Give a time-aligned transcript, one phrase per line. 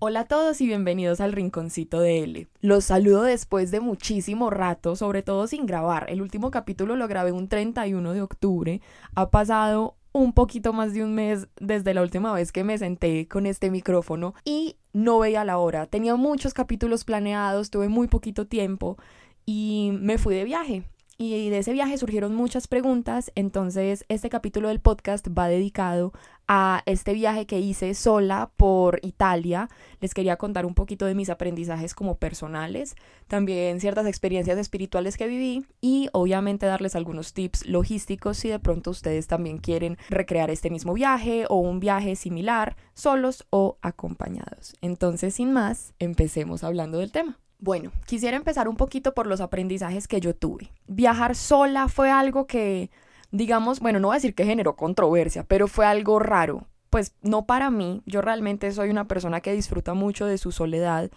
[0.00, 2.46] Hola a todos y bienvenidos al Rinconcito de L.
[2.60, 6.06] Los saludo después de muchísimo rato, sobre todo sin grabar.
[6.08, 8.80] El último capítulo lo grabé un 31 de octubre.
[9.16, 13.26] Ha pasado un poquito más de un mes desde la última vez que me senté
[13.26, 15.86] con este micrófono y no veía la hora.
[15.86, 18.98] Tenía muchos capítulos planeados, tuve muy poquito tiempo
[19.46, 20.84] y me fui de viaje
[21.20, 26.12] y de ese viaje surgieron muchas preguntas, entonces este capítulo del podcast va dedicado
[26.48, 29.68] a este viaje que hice sola por Italia.
[30.00, 32.96] Les quería contar un poquito de mis aprendizajes como personales,
[33.28, 38.90] también ciertas experiencias espirituales que viví y obviamente darles algunos tips logísticos si de pronto
[38.90, 44.74] ustedes también quieren recrear este mismo viaje o un viaje similar, solos o acompañados.
[44.80, 47.38] Entonces, sin más, empecemos hablando del tema.
[47.60, 50.72] Bueno, quisiera empezar un poquito por los aprendizajes que yo tuve.
[50.86, 52.90] Viajar sola fue algo que,
[53.30, 56.66] digamos, bueno, no voy a decir que generó controversia, pero fue algo raro.
[56.90, 61.10] Pues no para mí, yo realmente soy una persona que disfruta mucho de su soledad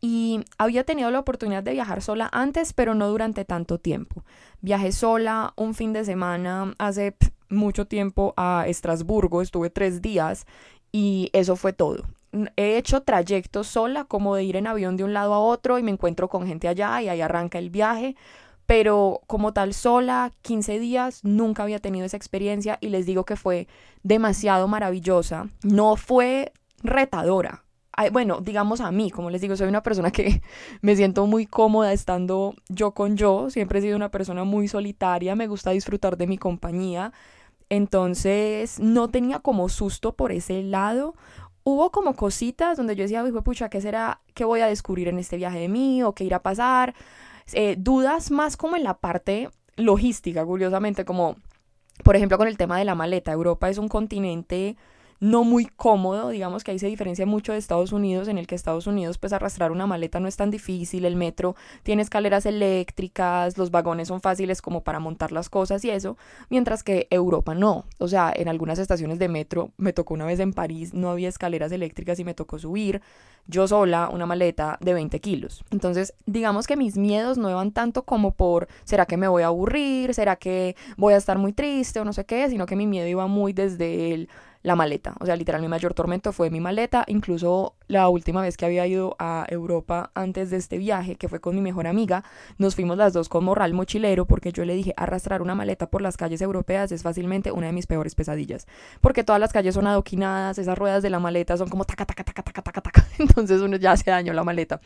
[0.00, 4.24] y había tenido la oportunidad de viajar sola antes, pero no durante tanto tiempo.
[4.60, 7.14] Viajé sola un fin de semana hace
[7.50, 10.46] mucho tiempo a Estrasburgo, estuve tres días
[10.92, 12.04] y eso fue todo
[12.56, 15.82] he hecho trayectos sola, como de ir en avión de un lado a otro y
[15.82, 18.16] me encuentro con gente allá y ahí arranca el viaje,
[18.68, 23.34] pero como tal sola, 15 días, nunca había tenido esa experiencia y les digo que
[23.34, 23.66] fue
[24.02, 25.48] demasiado maravillosa.
[25.62, 26.52] No fue
[26.82, 27.64] retadora.
[28.12, 30.42] Bueno, digamos a mí, como les digo, soy una persona que
[30.82, 35.34] me siento muy cómoda estando yo con yo, siempre he sido una persona muy solitaria,
[35.34, 37.14] me gusta disfrutar de mi compañía,
[37.70, 41.14] entonces no tenía como susto por ese lado
[41.64, 44.22] hubo como cositas donde yo decía, hijo pucha, ¿qué será?
[44.32, 46.02] ¿Qué voy a descubrir en este viaje de mí?
[46.02, 46.94] ¿O qué irá a pasar?
[47.52, 51.36] Eh, dudas más como en la parte logística, curiosamente, como
[52.04, 53.32] por ejemplo con el tema de la maleta.
[53.32, 54.76] Europa es un continente
[55.20, 58.54] no muy cómodo, digamos que ahí se diferencia mucho de Estados Unidos, en el que
[58.54, 63.58] Estados Unidos pues arrastrar una maleta no es tan difícil, el metro tiene escaleras eléctricas,
[63.58, 66.16] los vagones son fáciles como para montar las cosas y eso,
[66.50, 70.40] mientras que Europa no, o sea, en algunas estaciones de metro, me tocó una vez
[70.40, 73.02] en París, no había escaleras eléctricas y me tocó subir
[73.48, 75.64] yo sola una maleta de 20 kilos.
[75.70, 79.46] Entonces, digamos que mis miedos no iban tanto como por, ¿será que me voy a
[79.46, 80.12] aburrir?
[80.14, 82.48] ¿Será que voy a estar muy triste o no sé qué?
[82.50, 84.28] Sino que mi miedo iba muy desde el
[84.62, 85.14] la maleta.
[85.20, 87.04] O sea, literal, mi mayor tormento fue mi maleta.
[87.06, 91.40] Incluso la última vez que había ido a Europa antes de este viaje, que fue
[91.40, 92.24] con mi mejor amiga,
[92.58, 96.02] nos fuimos las dos con morral mochilero porque yo le dije, arrastrar una maleta por
[96.02, 98.66] las calles europeas es fácilmente una de mis peores pesadillas.
[99.00, 102.24] Porque todas las calles son adoquinadas, esas ruedas de la maleta son como taca, taca,
[102.24, 103.06] taca, taca, taca, taca.
[103.18, 104.80] Entonces uno ya se dañó la maleta.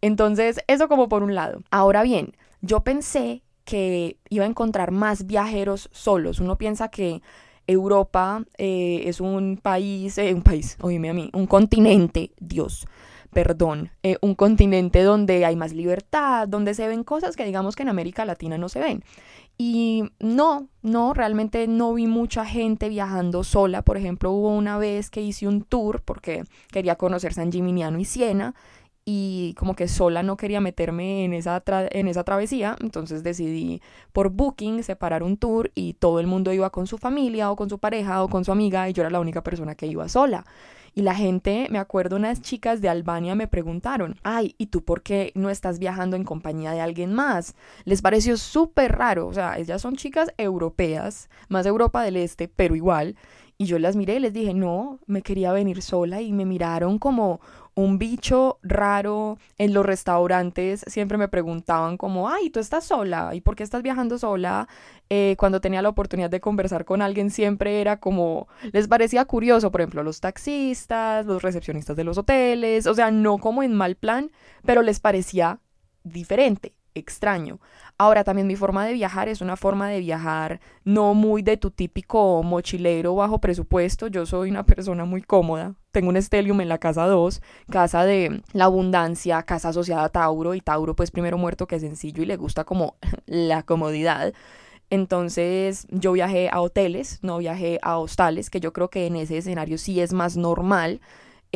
[0.00, 1.62] Entonces, eso como por un lado.
[1.70, 6.38] Ahora bien, yo pensé que iba a encontrar más viajeros solos.
[6.38, 7.20] Uno piensa que
[7.66, 12.86] Europa eh, es un país, eh, un país, oíme a mí, un continente, Dios,
[13.32, 17.82] perdón, eh, un continente donde hay más libertad, donde se ven cosas que digamos que
[17.82, 19.04] en América Latina no se ven.
[19.58, 23.82] Y no, no, realmente no vi mucha gente viajando sola.
[23.82, 28.04] Por ejemplo, hubo una vez que hice un tour porque quería conocer San Gimignano y
[28.04, 28.54] Siena
[29.08, 33.80] y como que sola no quería meterme en esa, en esa travesía, entonces decidí
[34.12, 37.70] por Booking separar un tour y todo el mundo iba con su familia o con
[37.70, 40.44] su pareja o con su amiga y yo era la única persona que iba sola.
[40.92, 45.02] Y la gente, me acuerdo, unas chicas de Albania me preguntaron, ay, ¿y tú por
[45.02, 47.54] qué no estás viajando en compañía de alguien más?
[47.84, 52.74] Les pareció súper raro, o sea, ellas son chicas europeas, más Europa del Este, pero
[52.74, 53.14] igual.
[53.58, 56.98] Y yo las miré y les dije, no, me quería venir sola y me miraron
[56.98, 57.40] como
[57.76, 60.82] un bicho raro en los restaurantes.
[60.88, 63.34] Siempre me preguntaban como, ay, ¿tú estás sola?
[63.34, 64.66] ¿Y por qué estás viajando sola?
[65.10, 69.70] Eh, cuando tenía la oportunidad de conversar con alguien siempre era como, les parecía curioso,
[69.70, 73.94] por ejemplo, los taxistas, los recepcionistas de los hoteles, o sea, no como en mal
[73.94, 74.32] plan,
[74.64, 75.60] pero les parecía
[76.02, 77.60] diferente extraño.
[77.98, 81.70] Ahora también mi forma de viajar es una forma de viajar no muy de tu
[81.70, 84.06] típico mochilero bajo presupuesto.
[84.08, 85.74] Yo soy una persona muy cómoda.
[85.96, 87.40] Tengo un Stelium en la casa 2,
[87.70, 91.80] casa de la abundancia, casa asociada a Tauro y Tauro pues primero muerto que es
[91.80, 94.34] sencillo y le gusta como la comodidad.
[94.90, 99.38] Entonces yo viajé a hoteles, no viajé a hostales, que yo creo que en ese
[99.38, 101.00] escenario sí es más normal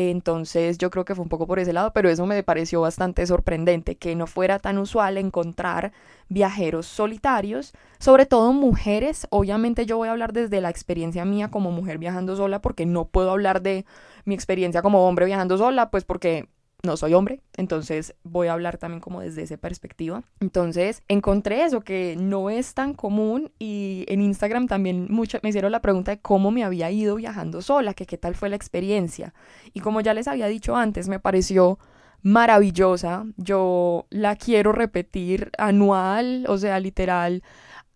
[0.09, 3.27] entonces yo creo que fue un poco por ese lado, pero eso me pareció bastante
[3.27, 5.93] sorprendente, que no fuera tan usual encontrar
[6.29, 9.27] viajeros solitarios, sobre todo mujeres.
[9.31, 13.05] Obviamente yo voy a hablar desde la experiencia mía como mujer viajando sola, porque no
[13.07, 13.85] puedo hablar de
[14.25, 16.49] mi experiencia como hombre viajando sola, pues porque
[16.83, 20.23] no soy hombre, entonces voy a hablar también como desde esa perspectiva.
[20.41, 25.73] Entonces encontré eso que no es tan común y en Instagram también mucho, me hicieron
[25.73, 29.35] la pregunta de cómo me había ido viajando sola, que qué tal fue la experiencia.
[29.73, 31.79] Y como ya les había dicho antes, me pareció
[32.23, 33.25] maravillosa.
[33.37, 37.43] Yo la quiero repetir anual, o sea, literal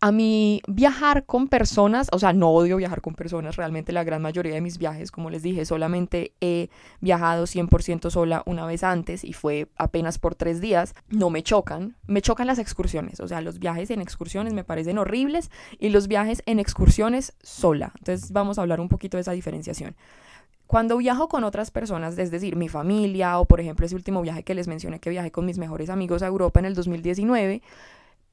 [0.05, 4.21] a mí viajar con personas, o sea, no odio viajar con personas, realmente la gran
[4.21, 6.69] mayoría de mis viajes, como les dije, solamente he
[7.01, 11.97] viajado 100% sola una vez antes y fue apenas por tres días, no me chocan,
[12.07, 16.07] me chocan las excursiones, o sea, los viajes en excursiones me parecen horribles y los
[16.07, 17.95] viajes en excursiones sola.
[17.97, 19.97] Entonces vamos a hablar un poquito de esa diferenciación.
[20.67, 24.43] Cuando viajo con otras personas, es decir, mi familia o por ejemplo ese último viaje
[24.43, 27.63] que les mencioné que viajé con mis mejores amigos a Europa en el 2019,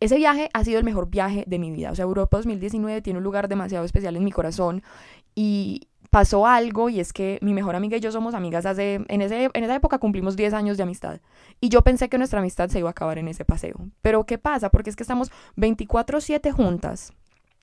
[0.02, 1.92] ese viaje ha sido el mejor viaje de mi vida.
[1.92, 4.82] O sea, Europa 2019 tiene un lugar demasiado especial en mi corazón
[5.36, 9.22] y pasó algo y es que mi mejor amiga y yo somos amigas hace, en,
[9.22, 11.22] ese, en esa época cumplimos 10 años de amistad
[11.62, 13.76] y yo pensé que nuestra amistad se iba a acabar en ese paseo.
[14.02, 14.70] Pero ¿qué pasa?
[14.70, 17.14] Porque es que estamos 24/7 juntas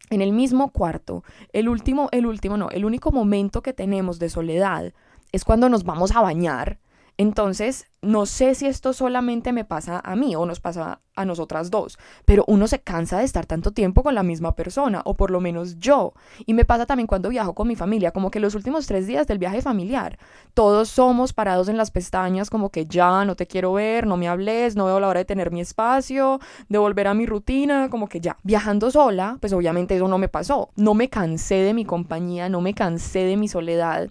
[0.09, 1.25] en el mismo cuarto.
[1.53, 4.95] El último, el último no, el único momento que tenemos de soledad
[5.33, 6.79] es cuando nos vamos a bañar
[7.21, 11.69] entonces, no sé si esto solamente me pasa a mí o nos pasa a nosotras
[11.69, 15.33] dos, pero uno se cansa de estar tanto tiempo con la misma persona, o por
[15.33, 16.13] lo menos yo.
[16.47, 19.27] Y me pasa también cuando viajo con mi familia, como que los últimos tres días
[19.27, 20.17] del viaje familiar,
[20.55, 24.29] todos somos parados en las pestañas, como que ya no te quiero ver, no me
[24.29, 26.39] hables, no veo la hora de tener mi espacio,
[26.69, 28.37] de volver a mi rutina, como que ya.
[28.45, 30.71] Viajando sola, pues obviamente eso no me pasó.
[30.77, 34.09] No me cansé de mi compañía, no me cansé de mi soledad.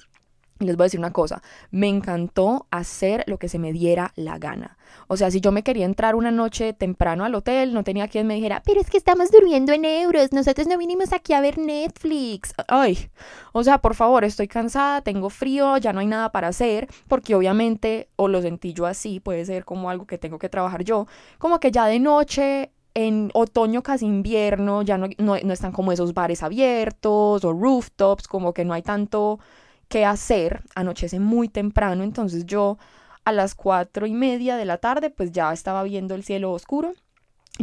[0.59, 4.37] Les voy a decir una cosa, me encantó hacer lo que se me diera la
[4.37, 4.77] gana.
[5.07, 8.27] O sea, si yo me quería entrar una noche temprano al hotel, no tenía quien
[8.27, 11.57] me dijera, pero es que estamos durmiendo en euros, nosotros no vinimos aquí a ver
[11.57, 12.53] Netflix.
[12.67, 13.09] Ay,
[13.51, 17.35] o sea, por favor, estoy cansada, tengo frío, ya no hay nada para hacer, porque
[17.35, 21.07] obviamente, o lo sentí yo así, puede ser como algo que tengo que trabajar yo,
[21.37, 25.91] como que ya de noche en otoño casi invierno ya no, no, no, están como
[25.91, 29.39] esos bares abiertos o rooftops, como que no hay tanto
[29.89, 32.77] qué hacer, anochece muy temprano, entonces yo
[33.25, 36.93] a las cuatro y media de la tarde pues ya estaba viendo el cielo oscuro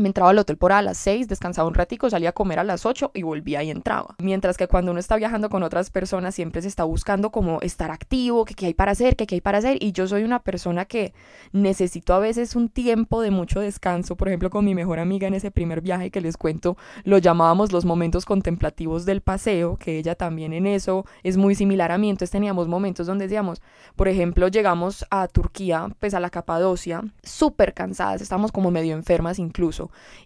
[0.00, 2.64] me entraba al hotel por a las 6, descansaba un ratico, salía a comer a
[2.64, 4.16] las 8 y volvía y entraba.
[4.18, 7.90] Mientras que cuando uno está viajando con otras personas siempre se está buscando como estar
[7.90, 9.78] activo, que qué hay para hacer, que qué hay para hacer.
[9.80, 11.12] Y yo soy una persona que
[11.52, 14.16] necesito a veces un tiempo de mucho descanso.
[14.16, 17.72] Por ejemplo, con mi mejor amiga en ese primer viaje que les cuento, lo llamábamos
[17.72, 22.10] los momentos contemplativos del paseo, que ella también en eso es muy similar a mí.
[22.10, 23.62] Entonces teníamos momentos donde decíamos,
[23.96, 29.38] por ejemplo, llegamos a Turquía, pues a la Capadocia, súper cansadas, estábamos como medio enfermas
[29.38, 29.83] incluso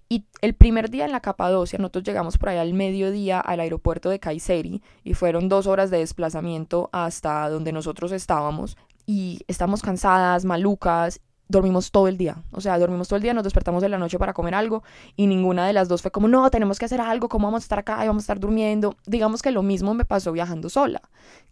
[0.08, 4.10] y el primer día en la Capadocia, nosotros llegamos por ahí al mediodía al aeropuerto
[4.10, 8.76] de Kayseri y fueron dos horas de desplazamiento hasta donde nosotros estábamos.
[9.06, 12.36] Y estamos cansadas, malucas, dormimos todo el día.
[12.52, 14.82] O sea, dormimos todo el día, nos despertamos de la noche para comer algo
[15.16, 17.64] y ninguna de las dos fue como, no, tenemos que hacer algo, ¿cómo vamos a
[17.64, 18.96] estar acá y vamos a estar durmiendo?
[19.06, 21.00] Digamos que lo mismo me pasó viajando sola,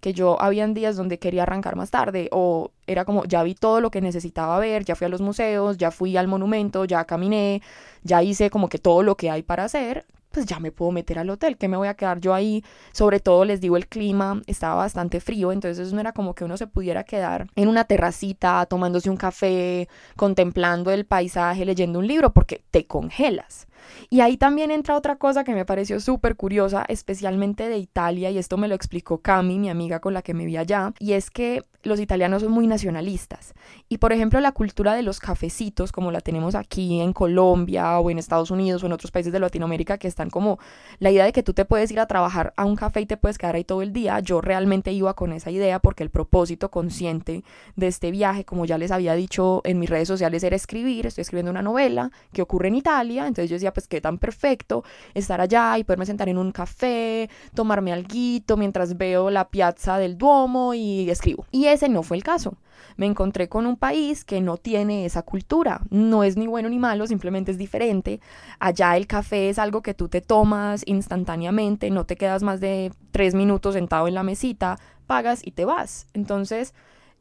[0.01, 3.81] que yo habían días donde quería arrancar más tarde o era como, ya vi todo
[3.81, 7.63] lo que necesitaba ver, ya fui a los museos, ya fui al monumento, ya caminé,
[8.03, 10.05] ya hice como que todo lo que hay para hacer,
[10.37, 12.63] pues ya me puedo meter al hotel, que me voy a quedar yo ahí.
[12.93, 16.59] Sobre todo les digo, el clima estaba bastante frío, entonces no era como que uno
[16.59, 22.35] se pudiera quedar en una terracita tomándose un café, contemplando el paisaje, leyendo un libro,
[22.35, 23.67] porque te congelas.
[24.11, 28.39] Y ahí también entra otra cosa que me pareció súper curiosa, especialmente de Italia, y
[28.39, 31.31] esto me lo explicó Cami, mi amiga con la que me vi allá, y es
[31.31, 33.55] que los italianos son muy nacionalistas.
[33.89, 38.11] Y por ejemplo, la cultura de los cafecitos, como la tenemos aquí en Colombia o
[38.11, 40.59] en Estados Unidos o en otros países de Latinoamérica, que están como
[40.99, 43.17] la idea de que tú te puedes ir a trabajar a un café y te
[43.17, 44.21] puedes quedar ahí todo el día.
[44.21, 47.45] Yo realmente iba con esa idea porque el propósito consciente
[47.77, 51.07] de este viaje, como ya les había dicho en mis redes sociales, era escribir.
[51.07, 53.27] Estoy escribiendo una novela que ocurre en Italia.
[53.27, 57.29] Entonces yo decía, pues qué tan perfecto estar allá y poderme sentar en un café,
[57.53, 61.45] tomarme alguito mientras veo la piazza del Duomo y escribo.
[61.51, 62.57] Y ese no fue el caso.
[62.97, 65.83] Me encontré con un país que no tiene esa cultura.
[65.91, 68.19] No es ni bueno ni malo, simplemente es diferente.
[68.61, 72.93] Allá el café es algo que tú te tomas instantáneamente, no te quedas más de
[73.11, 76.07] tres minutos sentado en la mesita, pagas y te vas.
[76.15, 76.73] Entonces,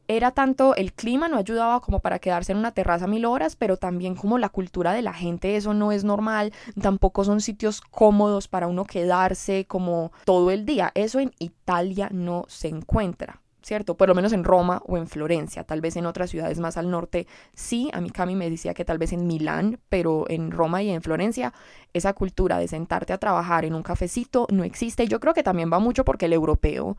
[0.08, 3.76] era tanto el clima no ayudaba como para quedarse en una terraza mil horas, pero
[3.76, 8.48] también como la cultura de la gente, eso no es normal, tampoco son sitios cómodos
[8.48, 13.40] para uno quedarse como todo el día, eso en Italia no se encuentra.
[13.66, 13.96] ¿cierto?
[13.96, 16.88] Por lo menos en Roma o en Florencia, tal vez en otras ciudades más al
[16.88, 20.84] norte, sí, a mí Cami me decía que tal vez en Milán, pero en Roma
[20.84, 21.52] y en Florencia
[21.92, 25.08] esa cultura de sentarte a trabajar en un cafecito no existe.
[25.08, 26.96] Yo creo que también va mucho porque el europeo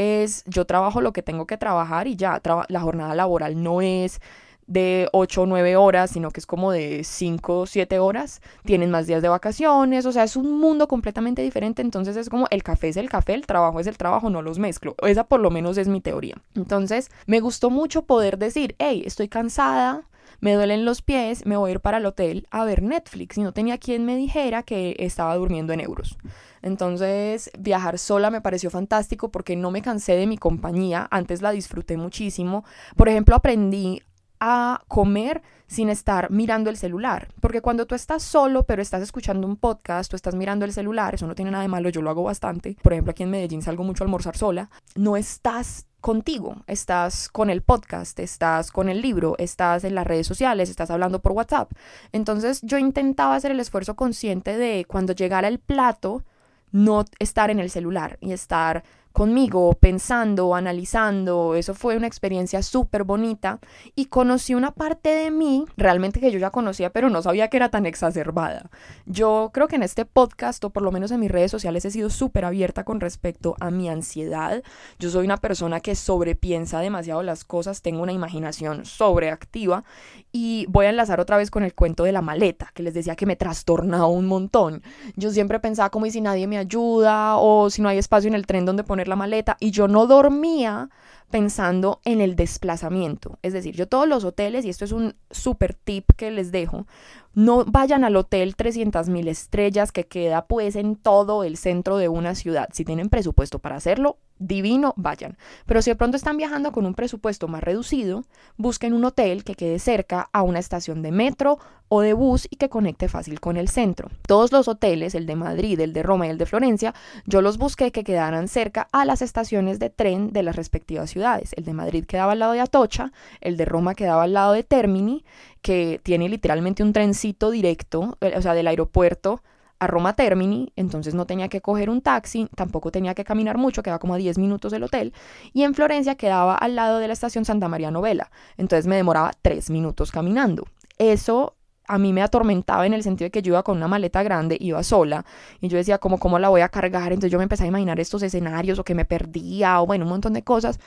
[0.00, 4.20] es yo trabajo lo que tengo que trabajar y ya, la jornada laboral no es
[4.66, 8.40] de 8 o 9 horas, sino que es como de 5 o 7 horas.
[8.64, 11.82] Tienen más días de vacaciones, o sea, es un mundo completamente diferente.
[11.82, 14.58] Entonces es como el café es el café, el trabajo es el trabajo, no los
[14.58, 14.94] mezclo.
[15.02, 16.36] Esa por lo menos es mi teoría.
[16.54, 20.04] Entonces me gustó mucho poder decir, hey, estoy cansada,
[20.40, 23.42] me duelen los pies, me voy a ir para el hotel a ver Netflix y
[23.42, 26.18] no tenía quien me dijera que estaba durmiendo en euros.
[26.62, 31.52] Entonces, viajar sola me pareció fantástico porque no me cansé de mi compañía, antes la
[31.52, 32.64] disfruté muchísimo.
[32.96, 34.02] Por ejemplo, aprendí
[34.40, 37.28] a comer sin estar mirando el celular.
[37.40, 41.14] Porque cuando tú estás solo, pero estás escuchando un podcast, tú estás mirando el celular,
[41.14, 42.76] eso no tiene nada de malo, yo lo hago bastante.
[42.82, 44.70] Por ejemplo, aquí en Medellín salgo mucho a almorzar sola.
[44.96, 50.26] No estás contigo, estás con el podcast, estás con el libro, estás en las redes
[50.26, 51.70] sociales, estás hablando por WhatsApp.
[52.12, 56.24] Entonces yo intentaba hacer el esfuerzo consciente de cuando llegara el plato,
[56.72, 61.54] no estar en el celular y estar conmigo, pensando, analizando.
[61.54, 63.58] Eso fue una experiencia súper bonita
[63.94, 67.56] y conocí una parte de mí realmente que yo ya conocía, pero no sabía que
[67.56, 68.70] era tan exacerbada.
[69.06, 71.90] Yo creo que en este podcast, o por lo menos en mis redes sociales, he
[71.90, 74.62] sido súper abierta con respecto a mi ansiedad.
[74.98, 79.84] Yo soy una persona que sobrepiensa demasiado las cosas, tengo una imaginación sobreactiva
[80.32, 83.16] y voy a enlazar otra vez con el cuento de la maleta, que les decía
[83.16, 84.82] que me trastornaba un montón.
[85.16, 88.34] Yo siempre pensaba como y si nadie me ayuda o si no hay espacio en
[88.34, 90.90] el tren donde poner la maleta y yo no dormía
[91.30, 93.38] pensando en el desplazamiento.
[93.42, 96.86] Es decir, yo todos los hoteles, y esto es un super tip que les dejo,
[97.34, 102.34] no vayan al hotel 300.000 estrellas que queda pues en todo el centro de una
[102.34, 102.68] ciudad.
[102.72, 105.36] Si tienen presupuesto para hacerlo, divino, vayan.
[105.66, 108.24] Pero si de pronto están viajando con un presupuesto más reducido,
[108.56, 111.58] busquen un hotel que quede cerca a una estación de metro
[111.88, 114.08] o de bus y que conecte fácil con el centro.
[114.26, 116.94] Todos los hoteles, el de Madrid, el de Roma y el de Florencia,
[117.26, 121.52] yo los busqué que quedaran cerca a las estaciones de tren de las respectivas ciudades.
[121.56, 124.62] El de Madrid quedaba al lado de Atocha, el de Roma quedaba al lado de
[124.62, 125.24] Termini,
[125.62, 129.42] que tiene literalmente un trencito directo, eh, o sea, del aeropuerto
[129.78, 133.82] a Roma Termini, entonces no tenía que coger un taxi, tampoco tenía que caminar mucho,
[133.82, 135.14] quedaba como a 10 minutos del hotel,
[135.54, 139.32] y en Florencia quedaba al lado de la estación Santa María Novela, entonces me demoraba
[139.40, 140.64] 3 minutos caminando.
[140.98, 141.56] Eso
[141.88, 144.58] a mí me atormentaba en el sentido de que yo iba con una maleta grande,
[144.60, 145.24] iba sola,
[145.60, 147.12] y yo decía, ¿cómo, cómo la voy a cargar?
[147.12, 150.10] Entonces yo me empecé a imaginar estos escenarios, o que me perdía, o bueno, un
[150.10, 150.78] montón de cosas,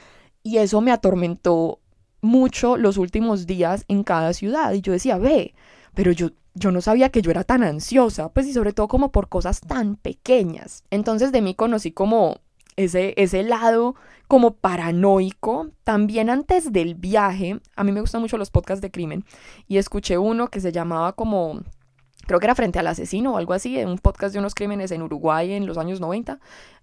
[0.43, 1.79] y eso me atormentó
[2.23, 5.53] mucho los últimos días en cada ciudad, y yo decía, ve,
[5.93, 9.11] pero yo yo no sabía que yo era tan ansiosa, pues y sobre todo como
[9.11, 10.83] por cosas tan pequeñas.
[10.91, 12.37] Entonces de mí conocí como
[12.75, 13.95] ese, ese lado
[14.27, 15.69] como paranoico.
[15.83, 19.25] También antes del viaje, a mí me gustan mucho los podcasts de crimen
[19.67, 21.61] y escuché uno que se llamaba como
[22.25, 25.01] creo que era frente al asesino o algo así, un podcast de unos crímenes en
[25.01, 26.39] Uruguay en los años 90.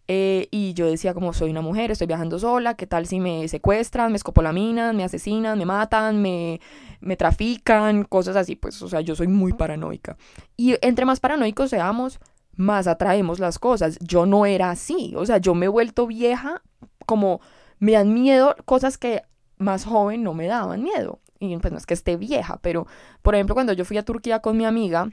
[0.09, 3.47] Eh, y yo decía como soy una mujer, estoy viajando sola, ¿qué tal si me
[3.47, 6.61] secuestran, me escopolaminan, me asesinan, me matan, me,
[7.01, 8.57] me trafican, cosas así?
[8.57, 10.17] Pues, o sea, yo soy muy paranoica.
[10.57, 12.19] Y entre más paranoicos seamos,
[12.57, 13.99] más atraemos las cosas.
[14.01, 16.63] Yo no era así, o sea, yo me he vuelto vieja
[17.07, 17.41] como
[17.79, 19.23] me dan miedo cosas que
[19.59, 21.21] más joven no me daban miedo.
[21.39, 22.87] Y pues no es que esté vieja, pero
[23.23, 25.09] por ejemplo cuando yo fui a Turquía con mi amiga,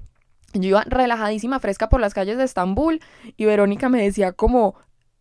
[0.53, 3.01] yo iba relajadísima, fresca por las calles de Estambul
[3.35, 4.75] y Verónica me decía como,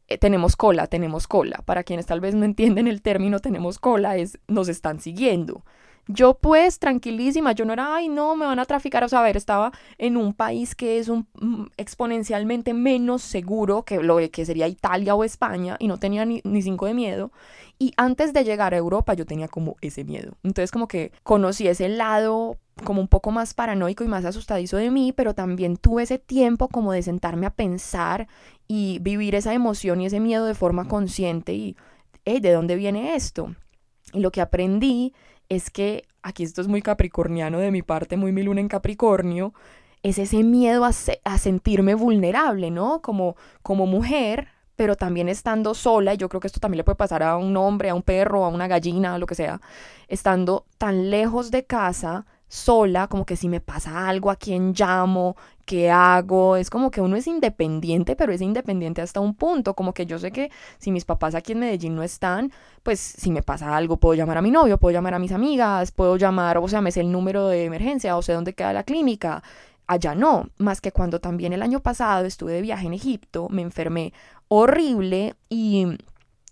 [0.08, 1.62] eh, tenemos cola, tenemos cola.
[1.64, 5.64] Para quienes tal vez no entienden el término tenemos cola, es nos están siguiendo.
[6.08, 9.22] Yo pues tranquilísima, yo no era, ay no, me van a traficar, o sea, a
[9.24, 14.46] ver, estaba en un país que es un, mm, exponencialmente menos seguro que lo que
[14.46, 17.32] sería Italia o España y no tenía ni, ni cinco de miedo.
[17.80, 20.34] Y antes de llegar a Europa yo tenía como ese miedo.
[20.44, 24.90] Entonces como que conocí ese lado como un poco más paranoico y más asustadizo de
[24.90, 28.28] mí, pero también tuve ese tiempo como de sentarme a pensar
[28.68, 31.76] y vivir esa emoción y ese miedo de forma consciente y,
[32.24, 33.54] ¿de dónde viene esto?
[34.12, 35.14] Y lo que aprendí
[35.48, 39.54] es que, aquí esto es muy capricorniano de mi parte, muy mi luna en Capricornio,
[40.02, 43.00] es ese miedo a, sentirme vulnerable, ¿no?
[43.00, 46.96] Como, como mujer, pero también estando sola, y yo creo que esto también le puede
[46.96, 49.60] pasar a un hombre, a un perro, a una gallina, lo que sea,
[50.08, 55.36] estando tan lejos de casa, sola, como que si me pasa algo, a quién llamo,
[55.64, 59.92] qué hago, es como que uno es independiente, pero es independiente hasta un punto, como
[59.92, 63.42] que yo sé que si mis papás aquí en Medellín no están, pues si me
[63.42, 66.68] pasa algo, puedo llamar a mi novio, puedo llamar a mis amigas, puedo llamar, o
[66.68, 69.42] sea, me sé el número de emergencia, o sé dónde queda la clínica.
[69.88, 73.62] Allá no, más que cuando también el año pasado estuve de viaje en Egipto, me
[73.62, 74.12] enfermé
[74.48, 75.86] horrible y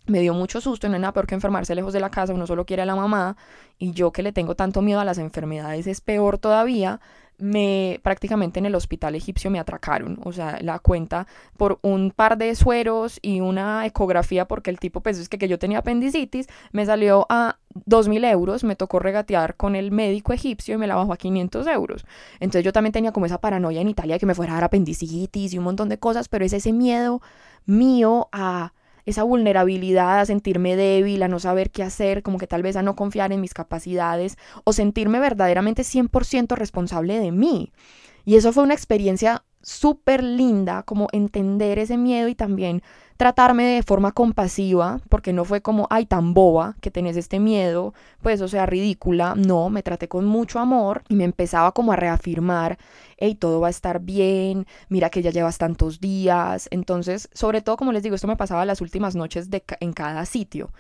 [0.07, 2.47] me dio mucho susto, no hay nada peor que enfermarse lejos de la casa, uno
[2.47, 3.37] solo quiere a la mamá
[3.79, 7.01] y yo que le tengo tanto miedo a las enfermedades es peor todavía,
[7.39, 12.39] me prácticamente en el hospital egipcio me atracaron, o sea, la cuenta por un par
[12.39, 16.47] de sueros y una ecografía porque el tipo pues es que, que yo tenía apendicitis,
[16.73, 20.87] me salió a dos mil euros, me tocó regatear con el médico egipcio y me
[20.87, 22.07] la bajó a 500 euros.
[22.39, 24.65] Entonces yo también tenía como esa paranoia en Italia de que me fuera a dar
[24.65, 27.21] apendicitis y un montón de cosas, pero es ese miedo
[27.67, 28.73] mío a
[29.07, 32.83] esa vulnerabilidad, a sentirme débil, a no saber qué hacer, como que tal vez a
[32.83, 37.73] no confiar en mis capacidades o sentirme verdaderamente 100% responsable de mí.
[38.25, 42.83] Y eso fue una experiencia súper linda, como entender ese miedo y también
[43.17, 47.95] tratarme de forma compasiva, porque no fue como, ay, tan boba que tenés este miedo,
[48.23, 51.97] pues o sea, ridícula, no, me traté con mucho amor y me empezaba como a
[51.97, 52.79] reafirmar,
[53.17, 57.77] hey, todo va a estar bien, mira que ya llevas tantos días, entonces, sobre todo,
[57.77, 60.73] como les digo, esto me pasaba las últimas noches de en cada sitio,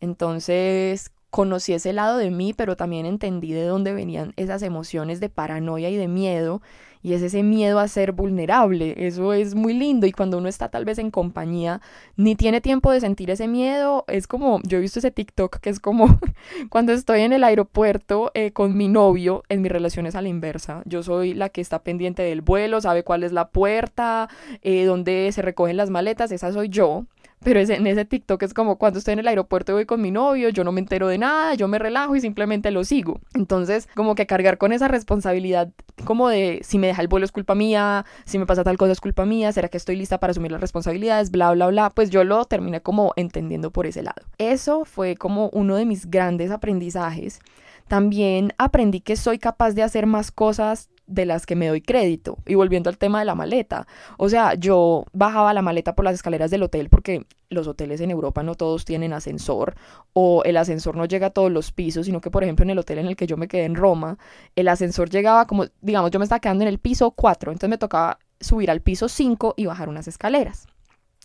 [0.00, 5.30] entonces conocí ese lado de mí, pero también entendí de dónde venían esas emociones de
[5.30, 6.60] paranoia y de miedo
[7.02, 8.94] y es ese miedo a ser vulnerable.
[8.96, 11.80] Eso es muy lindo y cuando uno está tal vez en compañía
[12.16, 15.70] ni tiene tiempo de sentir ese miedo, es como, yo he visto ese TikTok que
[15.70, 16.18] es como
[16.70, 20.82] cuando estoy en el aeropuerto eh, con mi novio, en mis relaciones a la inversa.
[20.84, 24.28] Yo soy la que está pendiente del vuelo, sabe cuál es la puerta,
[24.62, 27.04] eh, dónde se recogen las maletas, esa soy yo.
[27.44, 30.10] Pero en ese TikTok es como cuando estoy en el aeropuerto y voy con mi
[30.10, 33.20] novio, yo no me entero de nada, yo me relajo y simplemente lo sigo.
[33.34, 35.70] Entonces, como que cargar con esa responsabilidad,
[36.04, 38.92] como de si me deja el vuelo es culpa mía, si me pasa tal cosa
[38.92, 42.10] es culpa mía, será que estoy lista para asumir las responsabilidades, bla, bla, bla, pues
[42.10, 44.22] yo lo terminé como entendiendo por ese lado.
[44.38, 47.40] Eso fue como uno de mis grandes aprendizajes.
[47.88, 52.38] También aprendí que soy capaz de hacer más cosas de las que me doy crédito.
[52.46, 56.14] Y volviendo al tema de la maleta, o sea, yo bajaba la maleta por las
[56.14, 59.74] escaleras del hotel porque los hoteles en Europa no todos tienen ascensor
[60.14, 62.78] o el ascensor no llega a todos los pisos, sino que por ejemplo en el
[62.78, 64.18] hotel en el que yo me quedé en Roma,
[64.56, 67.78] el ascensor llegaba como, digamos, yo me estaba quedando en el piso 4, entonces me
[67.78, 70.66] tocaba subir al piso 5 y bajar unas escaleras.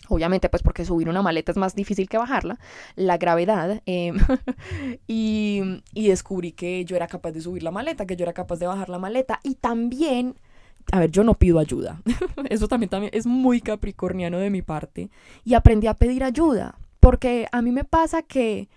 [0.10, 2.60] Obviamente, pues porque subir una maleta es más difícil que bajarla,
[2.96, 4.18] la gravedad, em,
[5.08, 8.58] y, y descubrí que yo era capaz de subir la maleta, que yo era capaz
[8.58, 10.36] de bajar la maleta, y también
[10.92, 12.02] a ver, yo no pido ayuda.
[12.50, 15.10] Eso también, también es muy capricorniano de mi parte.
[15.44, 16.78] Y aprendí a pedir ayuda.
[17.00, 18.70] Porque a mí me pasa que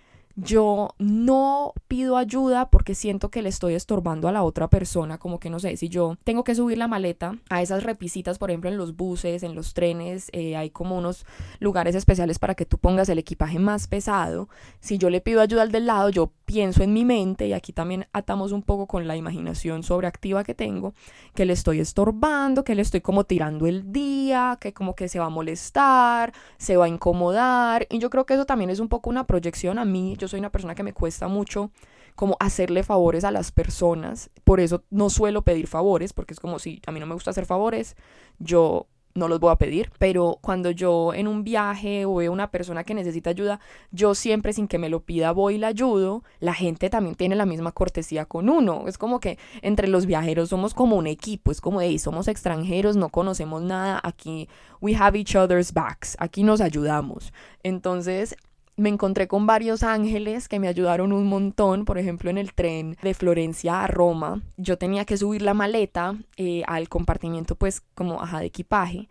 [0.43, 5.39] yo no pido ayuda porque siento que le estoy estorbando a la otra persona, como
[5.39, 8.71] que no sé, si yo tengo que subir la maleta a esas repisitas, por ejemplo,
[8.71, 11.27] en los buses, en los trenes, eh, hay como unos
[11.59, 14.49] lugares especiales para que tú pongas el equipaje más pesado.
[14.81, 17.73] Si yo le pido ayuda al del lado, yo pienso en mi mente, y aquí
[17.73, 20.95] también atamos un poco con la imaginación sobreactiva que tengo,
[21.35, 25.19] que le estoy estorbando, que le estoy como tirando el día, que como que se
[25.19, 28.89] va a molestar, se va a incomodar, y yo creo que eso también es un
[28.89, 31.71] poco una proyección a mí, yo soy una persona que me cuesta mucho
[32.15, 34.31] como hacerle favores a las personas.
[34.45, 37.31] Por eso no suelo pedir favores, porque es como si a mí no me gusta
[37.31, 37.97] hacer favores,
[38.39, 42.51] yo no los voy a pedir, pero cuando yo en un viaje o veo una
[42.51, 46.23] persona que necesita ayuda, yo siempre sin que me lo pida voy y la ayudo,
[46.39, 50.51] la gente también tiene la misma cortesía con uno, es como que entre los viajeros
[50.51, 54.49] somos como un equipo, es como, hey, somos extranjeros, no conocemos nada, aquí
[54.81, 58.37] we have each other's backs, aquí nos ayudamos, entonces
[58.77, 62.97] me encontré con varios ángeles que me ayudaron un montón, por ejemplo en el tren
[63.03, 68.23] de Florencia a Roma, yo tenía que subir la maleta eh, al compartimiento pues como
[68.23, 69.09] ajá de equipaje.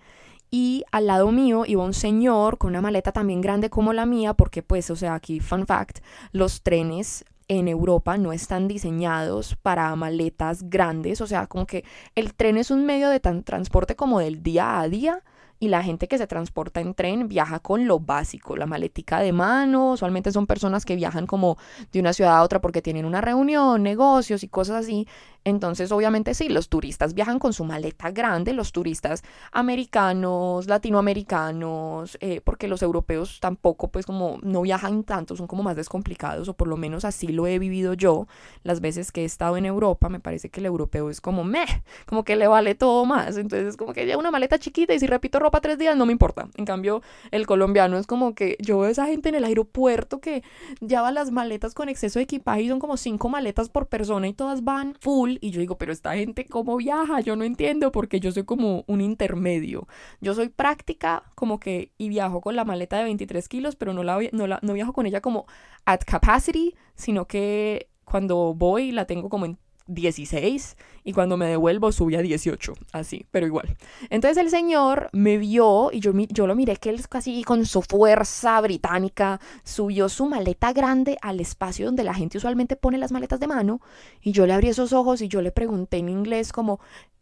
[0.51, 4.33] Y al lado mío iba un señor con una maleta también grande como la mía
[4.33, 5.99] porque pues o sea aquí fun fact,
[6.31, 11.83] los trenes en Europa no están diseñados para maletas grandes, o sea, como que
[12.15, 15.23] el tren es un medio de transporte como del día a día,
[15.59, 19.33] y la gente que se transporta en tren viaja con lo básico, la maletica de
[19.33, 21.57] mano, usualmente son personas que viajan como
[21.91, 25.07] de una ciudad a otra porque tienen una reunión, negocios y cosas así,
[25.45, 32.41] entonces, obviamente sí, los turistas viajan con su maleta grande, los turistas americanos, latinoamericanos, eh,
[32.43, 36.67] porque los europeos tampoco, pues como no viajan tanto, son como más descomplicados, o por
[36.67, 38.27] lo menos así lo he vivido yo
[38.63, 41.83] las veces que he estado en Europa, me parece que el europeo es como meh,
[42.05, 44.99] como que le vale todo más, entonces es como que lleva una maleta chiquita y
[44.99, 48.55] si repito ropa tres días no me importa, en cambio el colombiano es como que
[48.59, 50.43] yo veo esa gente en el aeropuerto que
[50.79, 54.33] lleva las maletas con exceso de equipaje y son como cinco maletas por persona y
[54.33, 55.37] todas van full.
[55.41, 58.83] Y yo digo, pero esta gente cómo viaja, yo no entiendo porque yo soy como
[58.85, 59.87] un intermedio.
[60.21, 64.03] Yo soy práctica como que y viajo con la maleta de 23 kilos, pero no,
[64.03, 65.47] la, no, la, no viajo con ella como
[65.85, 69.57] at capacity, sino que cuando voy la tengo como en
[69.89, 73.75] 16 y cuando me devuelvo subí a 18, así, pero igual.
[74.09, 77.81] Entonces el señor me vio y yo, yo lo miré que él casi con su
[77.81, 83.39] fuerza británica subió su maleta grande al espacio donde la gente usualmente pone las maletas
[83.39, 83.81] de mano
[84.21, 86.79] y yo le abrí esos ojos y yo le pregunté en inglés como,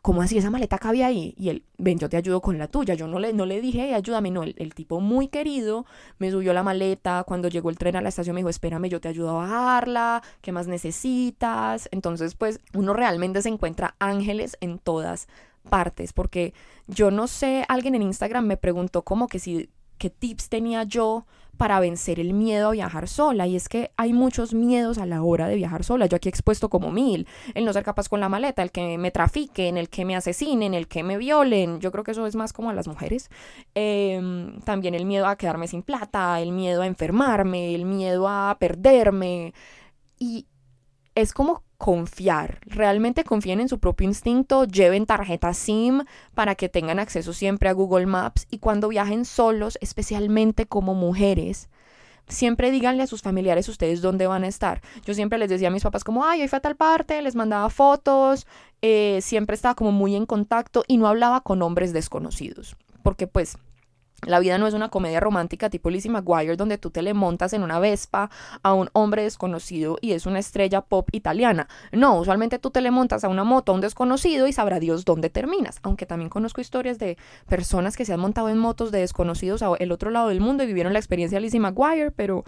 [0.07, 1.35] ¿cómo así esa maleta cabía ahí?
[1.37, 2.93] Y él, ven, yo te ayudo con la tuya.
[2.93, 4.43] Yo no le, no le dije, ayúdame, no.
[4.43, 5.85] El, tipo muy querido
[6.17, 7.25] me subió la maleta.
[7.27, 10.23] Cuando llegó el tren a la estación me dijo, espérame, yo te ayudo a bajarla.
[10.39, 11.89] ¿Qué más necesitas?
[11.91, 15.27] Entonces, pues, uno realmente se encuentra ángeles en todas
[15.69, 16.13] partes.
[16.13, 16.53] Porque
[16.87, 21.25] yo no sé, alguien en Instagram me preguntó como que si, qué tips tenía yo
[21.57, 23.47] para vencer el miedo a viajar sola.
[23.47, 26.05] Y es que hay muchos miedos a la hora de viajar sola.
[26.05, 27.27] Yo aquí he expuesto como mil.
[27.53, 30.73] El no ser capaz con la maleta, el que me trafiquen, el que me asesinen,
[30.73, 31.79] el que me violen.
[31.79, 33.29] Yo creo que eso es más como a las mujeres.
[33.75, 38.57] Em, también el miedo a quedarme sin plata, el miedo a enfermarme, el miedo a
[38.59, 39.53] perderme.
[40.19, 40.47] Y
[41.15, 42.59] es como confiar.
[42.65, 47.73] Realmente confíen en su propio instinto, lleven tarjeta SIM para que tengan acceso siempre a
[47.73, 51.69] Google Maps y cuando viajen solos, especialmente como mujeres,
[52.27, 54.81] siempre díganle a sus familiares ustedes dónde van a estar.
[55.05, 57.35] Yo siempre les decía a mis papás como, ay, hoy fue a tal parte, les
[57.35, 58.47] mandaba fotos,
[58.81, 63.57] eh, siempre estaba como muy en contacto y no hablaba con hombres desconocidos, porque pues
[64.25, 67.53] la vida no es una comedia romántica tipo Lizzie McGuire donde tú te le montas
[67.53, 68.31] en una Vespa
[68.63, 71.67] a un hombre desconocido y es una estrella pop italiana.
[71.91, 75.05] No, usualmente tú te le montas a una moto a un desconocido y sabrá Dios
[75.05, 75.79] dónde terminas.
[75.83, 77.15] Aunque también conozco historias de
[77.47, 80.67] personas que se han montado en motos de desconocidos al otro lado del mundo y
[80.67, 82.43] vivieron la experiencia de Lizzie McGuire, pero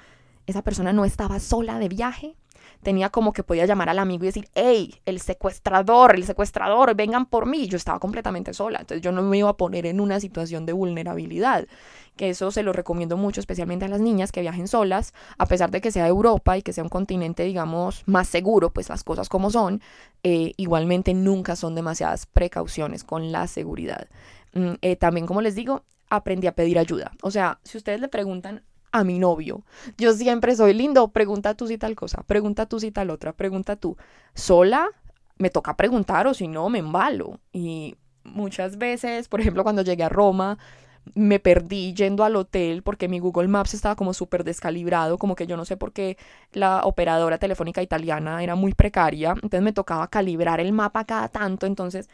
[0.48, 2.36] esa persona no estaba sola de viaje
[2.84, 7.26] tenía como que podía llamar al amigo y decir, hey, el secuestrador, el secuestrador, vengan
[7.26, 7.68] por mí.
[7.68, 10.74] Yo estaba completamente sola, entonces yo no me iba a poner en una situación de
[10.74, 11.68] vulnerabilidad,
[12.16, 15.72] que eso se lo recomiendo mucho, especialmente a las niñas que viajen solas, a pesar
[15.72, 19.30] de que sea Europa y que sea un continente, digamos, más seguro, pues las cosas
[19.30, 19.82] como son,
[20.24, 24.08] eh, igualmente nunca son demasiadas precauciones con la seguridad.
[24.54, 27.12] Mm, eh, también, como les digo, aprendí a pedir ayuda.
[27.22, 29.64] O sea, si ustedes le preguntan a mi novio.
[29.98, 33.76] Yo siempre soy lindo, pregunta tú si tal cosa, pregunta tú si tal otra, pregunta
[33.76, 33.98] tú.
[34.34, 34.88] Sola
[35.38, 37.40] me toca preguntar o si no me embalo.
[37.54, 40.58] Y muchas veces, por ejemplo, cuando llegué a Roma,
[41.16, 45.48] me perdí yendo al hotel porque mi Google Maps estaba como súper descalibrado, como que
[45.48, 46.18] yo no sé por qué
[46.52, 51.66] la operadora telefónica italiana era muy precaria, entonces me tocaba calibrar el mapa cada tanto,
[51.66, 52.10] entonces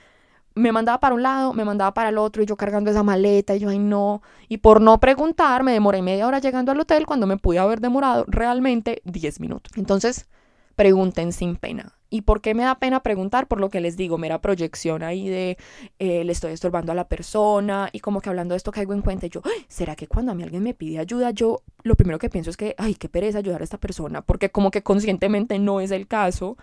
[0.55, 3.55] me mandaba para un lado, me mandaba para el otro y yo cargando esa maleta
[3.55, 4.21] y yo, ay no.
[4.47, 7.81] Y por no preguntar, me demoré media hora llegando al hotel cuando me pude haber
[7.81, 9.73] demorado realmente 10 minutos.
[9.75, 10.27] Entonces,
[10.75, 11.93] pregunten sin pena.
[12.09, 13.47] ¿Y por qué me da pena preguntar?
[13.47, 15.57] Por lo que les digo, mera proyección ahí de
[15.99, 19.01] eh, le estoy estorbando a la persona y como que hablando de esto caigo en
[19.01, 22.19] cuenta y yo, ¿será que cuando a mí alguien me pide ayuda, yo lo primero
[22.19, 24.21] que pienso es que, ay, qué pereza ayudar a esta persona?
[24.21, 26.57] Porque como que conscientemente no es el caso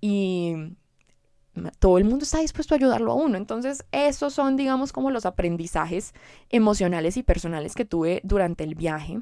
[0.00, 0.54] y
[1.78, 3.36] todo el mundo está dispuesto a ayudarlo a uno.
[3.36, 6.14] Entonces, esos son, digamos, como los aprendizajes
[6.50, 9.20] emocionales y personales que tuve durante el viaje.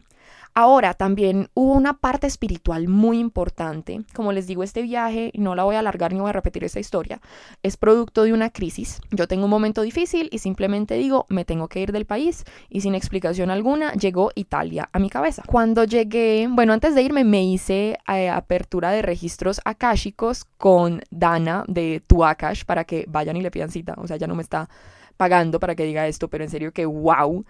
[0.59, 4.01] Ahora, también hubo una parte espiritual muy importante.
[4.15, 6.81] Como les digo, este viaje, no la voy a alargar ni voy a repetir esta
[6.81, 7.21] historia,
[7.63, 9.03] es producto de una crisis.
[9.11, 12.81] Yo tengo un momento difícil y simplemente digo, me tengo que ir del país y
[12.81, 15.43] sin explicación alguna llegó Italia a mi cabeza.
[15.47, 21.65] Cuando llegué, bueno, antes de irme me hice eh, apertura de registros akáshicos con Dana
[21.69, 23.95] de Tuakash para que vayan y le pidan cita.
[23.99, 24.71] O sea, ya no me está
[25.19, 27.45] pagando para que diga esto, pero en serio que wow.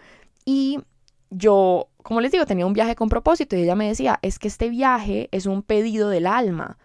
[0.44, 0.80] Y
[1.30, 4.48] yo, como les digo, tenía un viaje con propósito y ella me decía, es que
[4.48, 6.78] este viaje es un pedido del alma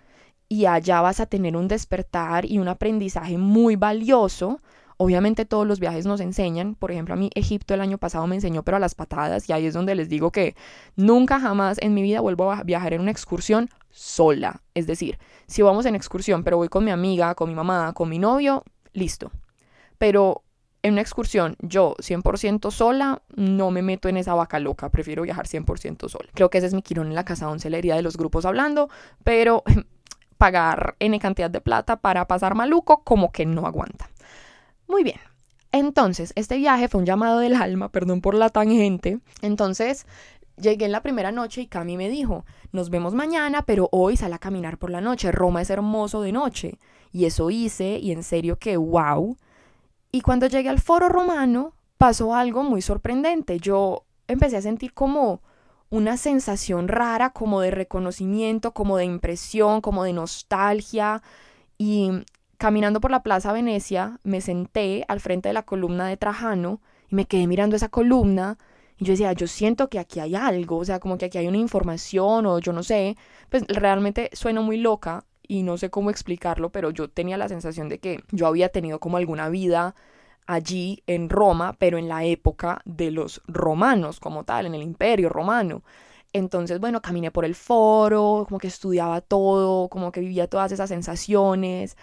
[0.49, 4.59] y allá vas a tener un despertar y un aprendizaje muy valioso.
[4.97, 8.35] Obviamente todos los viajes nos enseñan, por ejemplo a mí Egipto el año pasado me
[8.35, 10.55] enseñó pero a las patadas y ahí es donde les digo que
[10.95, 14.61] nunca jamás en mi vida vuelvo a viajar en una excursión sola.
[14.73, 18.09] Es decir, si vamos en excursión pero voy con mi amiga, con mi mamá, con
[18.09, 19.31] mi novio, listo.
[19.97, 20.43] Pero
[20.83, 25.47] en una excursión, yo 100% sola, no me meto en esa vaca loca, prefiero viajar
[25.47, 26.29] 100% sola.
[26.33, 28.89] Creo que ese es mi quirón en la casa de oncelería de los grupos hablando,
[29.23, 29.63] pero
[30.37, 34.09] pagar N cantidad de plata para pasar maluco, como que no aguanta.
[34.87, 35.19] Muy bien.
[35.71, 39.19] Entonces, este viaje fue un llamado del alma, perdón por la tangente.
[39.41, 40.05] Entonces,
[40.57, 44.33] llegué en la primera noche y Cami me dijo, nos vemos mañana, pero hoy sal
[44.33, 45.31] a caminar por la noche.
[45.31, 46.79] Roma es hermoso de noche.
[47.13, 49.37] Y eso hice, y en serio que wow
[50.11, 53.59] y cuando llegué al foro romano, pasó algo muy sorprendente.
[53.59, 55.41] Yo empecé a sentir como
[55.89, 61.21] una sensación rara, como de reconocimiento, como de impresión, como de nostalgia.
[61.77, 62.11] Y
[62.57, 67.15] caminando por la Plaza Venecia, me senté al frente de la columna de Trajano y
[67.15, 68.57] me quedé mirando esa columna.
[68.97, 71.47] Y yo decía, yo siento que aquí hay algo, o sea, como que aquí hay
[71.47, 73.17] una información o yo no sé,
[73.49, 77.89] pues realmente sueno muy loca y no sé cómo explicarlo, pero yo tenía la sensación
[77.89, 79.95] de que yo había tenido como alguna vida
[80.47, 85.29] allí en Roma, pero en la época de los romanos como tal, en el imperio
[85.29, 85.83] romano.
[86.33, 90.89] Entonces, bueno, caminé por el foro, como que estudiaba todo, como que vivía todas esas
[90.89, 91.97] sensaciones.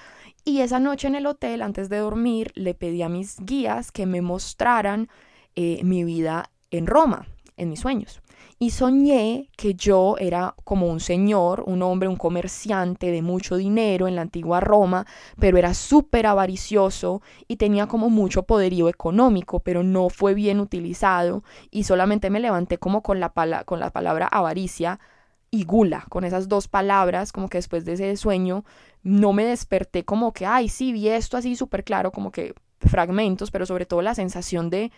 [0.44, 4.06] Y esa noche en el hotel, antes de dormir, le pedí a mis guías que
[4.06, 5.08] me mostraran
[5.56, 7.26] eh, mi vida en Roma,
[7.58, 8.22] en mis sueños.
[8.60, 14.08] Y soñé que yo era como un señor, un hombre, un comerciante de mucho dinero
[14.08, 15.06] en la antigua Roma,
[15.38, 21.44] pero era súper avaricioso y tenía como mucho poderío económico, pero no fue bien utilizado
[21.70, 23.32] y solamente me levanté como con la,
[23.64, 24.98] con la palabra avaricia
[25.50, 28.64] y gula, con esas dos palabras, como que después de ese sueño
[29.02, 33.50] no me desperté como que, ay, sí, vi esto así súper claro, como que fragmentos,
[33.50, 34.90] pero sobre todo la sensación de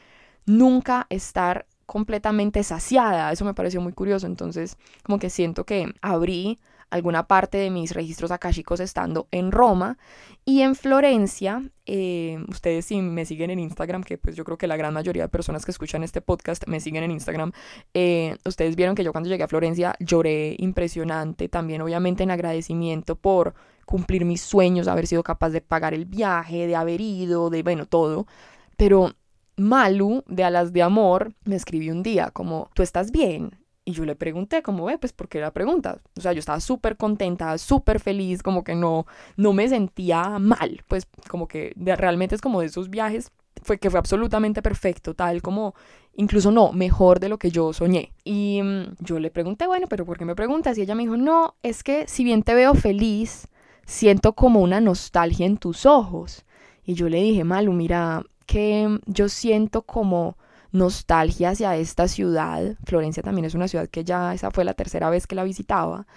[0.46, 3.32] nunca estar completamente saciada.
[3.32, 4.28] Eso me pareció muy curioso.
[4.28, 9.98] Entonces, como que siento que abrí alguna parte de mis registros akashicos estando en Roma
[10.44, 11.68] y en Florencia.
[11.86, 15.24] Eh, ustedes si me siguen en Instagram, que pues yo creo que la gran mayoría
[15.24, 17.50] de personas que escuchan este podcast me siguen en Instagram,
[17.92, 23.16] eh, ustedes vieron que yo cuando llegué a Florencia lloré impresionante, también obviamente en agradecimiento
[23.16, 27.64] por cumplir mis sueños, haber sido capaz de pagar el viaje, de haber ido, de
[27.64, 28.28] bueno, todo.
[28.76, 29.12] Pero
[29.60, 33.58] Malu de Alas de Amor me escribió un día como, ¿tú estás bien?
[33.84, 36.00] Y yo le pregunté, como ve, pues, ¿por qué la pregunta?
[36.16, 40.82] O sea, yo estaba súper contenta, súper feliz, como que no, no me sentía mal,
[40.88, 45.42] pues, como que realmente es como de esos viajes, fue que fue absolutamente perfecto, tal
[45.42, 45.74] como,
[46.14, 48.12] incluso no, mejor de lo que yo soñé.
[48.24, 50.78] Y mm, yo le pregunté, bueno, pero ¿por qué me preguntas?
[50.78, 53.48] Y ella me dijo, no, es que si bien te veo feliz,
[53.86, 56.44] siento como una nostalgia en tus ojos.
[56.84, 60.36] Y yo le dije, Malu, mira, que yo siento como
[60.72, 62.76] nostalgia hacia esta ciudad.
[62.84, 66.08] Florencia también es una ciudad que ya esa fue la tercera vez que la visitaba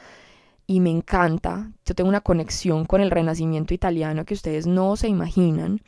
[0.66, 1.72] y me encanta.
[1.86, 5.82] Yo tengo una conexión con el renacimiento italiano que ustedes no se imaginan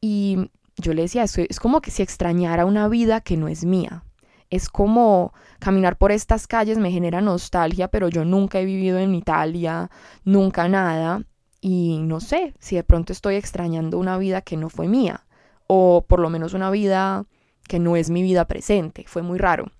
[0.00, 4.04] y yo le decía, es como que si extrañara una vida que no es mía.
[4.48, 9.12] Es como caminar por estas calles me genera nostalgia, pero yo nunca he vivido en
[9.16, 9.90] Italia,
[10.22, 11.24] nunca nada.
[11.60, 15.24] Y no sé si de pronto estoy extrañando una vida que no fue mía
[15.72, 17.26] o por lo menos una vida
[17.68, 19.04] que no es mi vida presente.
[19.06, 19.70] Fue muy raro.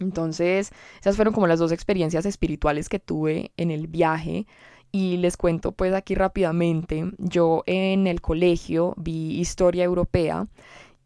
[0.00, 4.48] Entonces, esas fueron como las dos experiencias espirituales que tuve en el viaje.
[4.90, 10.48] Y les cuento pues aquí rápidamente, yo en el colegio vi historia europea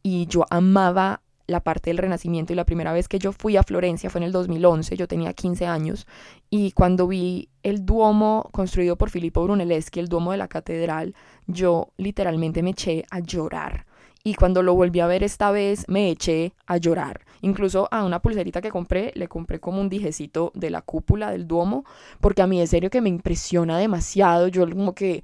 [0.03, 3.63] y yo amaba la parte del Renacimiento y la primera vez que yo fui a
[3.63, 6.07] Florencia fue en el 2011, yo tenía 15 años
[6.49, 11.15] y cuando vi el Duomo construido por Filippo Brunelleschi, el Duomo de la Catedral,
[11.47, 13.85] yo literalmente me eché a llorar
[14.27, 17.21] y cuando lo volví a ver esta vez me eché a llorar.
[17.43, 21.47] Incluso a una pulserita que compré, le compré como un dijecito de la cúpula del
[21.47, 21.85] Duomo,
[22.21, 24.49] porque a mí es serio que me impresiona demasiado.
[24.49, 25.23] Yo como que,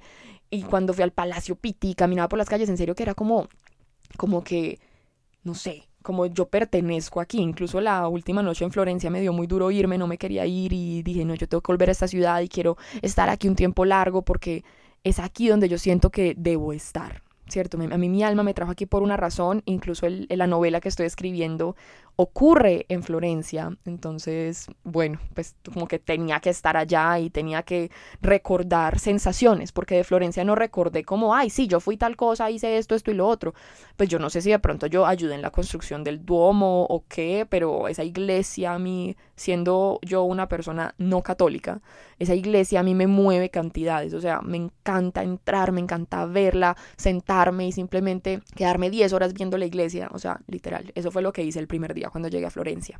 [0.51, 3.47] y cuando fui al Palacio Pitti, caminaba por las calles, en serio que era como,
[4.17, 4.79] como que,
[5.43, 7.39] no sé, como yo pertenezco aquí.
[7.39, 10.73] Incluso la última noche en Florencia me dio muy duro irme, no me quería ir
[10.73, 13.55] y dije, no, yo tengo que volver a esta ciudad y quiero estar aquí un
[13.55, 14.63] tiempo largo porque
[15.03, 17.23] es aquí donde yo siento que debo estar.
[17.51, 17.77] ¿Cierto?
[17.79, 21.05] A mí mi alma me trajo aquí por una razón, incluso la novela que estoy
[21.05, 21.75] escribiendo
[22.21, 27.89] ocurre en Florencia, entonces, bueno, pues como que tenía que estar allá y tenía que
[28.21, 32.77] recordar sensaciones, porque de Florencia no recordé como, ay, sí, yo fui tal cosa, hice
[32.77, 33.53] esto, esto y lo otro,
[33.97, 37.03] pues yo no sé si de pronto yo ayudé en la construcción del Duomo o
[37.07, 41.81] qué, pero esa iglesia a mí, siendo yo una persona no católica,
[42.19, 46.77] esa iglesia a mí me mueve cantidades, o sea, me encanta entrar, me encanta verla,
[46.97, 51.33] sentarme y simplemente quedarme 10 horas viendo la iglesia, o sea, literal, eso fue lo
[51.33, 52.99] que hice el primer día cuando llegué a Florencia.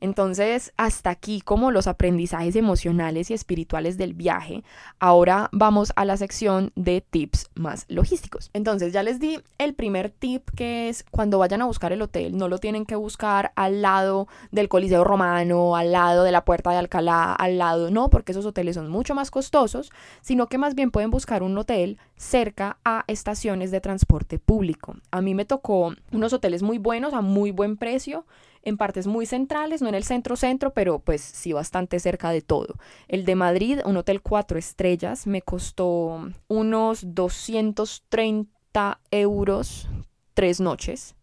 [0.00, 4.62] Entonces, hasta aquí como los aprendizajes emocionales y espirituales del viaje.
[4.98, 8.50] Ahora vamos a la sección de tips más logísticos.
[8.52, 12.36] Entonces, ya les di el primer tip que es cuando vayan a buscar el hotel,
[12.36, 16.70] no lo tienen que buscar al lado del Coliseo Romano, al lado de la Puerta
[16.70, 20.74] de Alcalá, al lado, no, porque esos hoteles son mucho más costosos, sino que más
[20.74, 24.96] bien pueden buscar un hotel cerca a estaciones de transporte público.
[25.10, 28.24] A mí me tocó unos hoteles muy buenos a muy buen precio
[28.62, 32.74] en partes muy centrales, no en el centro-centro, pero pues sí bastante cerca de todo.
[33.08, 39.88] El de Madrid, un hotel cuatro estrellas, me costó unos 230 euros
[40.34, 41.14] tres noches.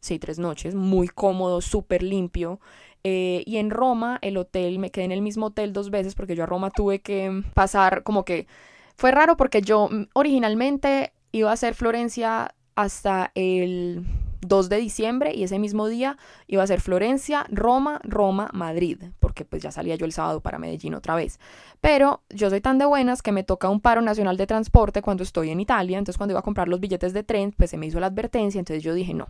[0.00, 2.60] Sí, tres noches, muy cómodo, súper limpio.
[3.04, 6.34] Eh, y en Roma, el hotel, me quedé en el mismo hotel dos veces porque
[6.34, 8.46] yo a Roma tuve que pasar como que...
[8.96, 14.04] Fue raro porque yo mm, originalmente iba a hacer Florencia hasta el
[14.46, 19.44] 2 de diciembre y ese mismo día iba a ser Florencia, Roma, Roma, Madrid, porque
[19.44, 21.38] pues ya salía yo el sábado para Medellín otra vez.
[21.80, 25.22] Pero yo soy tan de buenas que me toca un paro nacional de transporte cuando
[25.22, 27.86] estoy en Italia, entonces cuando iba a comprar los billetes de tren, pues se me
[27.86, 29.28] hizo la advertencia, entonces yo dije no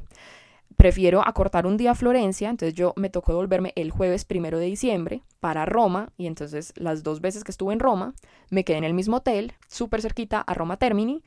[0.77, 4.67] prefiero acortar un día a Florencia, entonces yo me tocó devolverme el jueves primero de
[4.67, 8.15] diciembre para Roma y entonces las dos veces que estuve en Roma
[8.51, 11.23] me quedé en el mismo hotel, súper cerquita a Roma Termini.